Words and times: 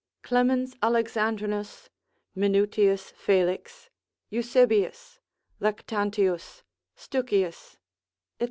Clemens 0.23 0.75
Alexandrinus, 0.81 1.91
Minutius 2.33 3.11
Felix, 3.11 3.91
Eusebius, 4.31 5.19
Lactantius, 5.59 6.63
Stuckius, 6.95 7.73
&c. 7.73 7.77